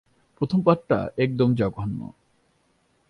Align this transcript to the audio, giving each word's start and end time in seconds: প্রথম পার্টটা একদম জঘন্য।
প্রথম 0.41 0.59
পার্টটা 0.61 0.99
একদম 1.17 1.49
জঘন্য। 1.55 1.99